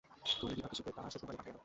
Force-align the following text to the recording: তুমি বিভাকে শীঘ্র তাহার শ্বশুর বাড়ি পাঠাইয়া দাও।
তুমি 0.39 0.53
বিভাকে 0.57 0.75
শীঘ্র 0.77 0.89
তাহার 0.97 1.11
শ্বশুর 1.13 1.27
বাড়ি 1.27 1.37
পাঠাইয়া 1.39 1.55
দাও। 1.55 1.59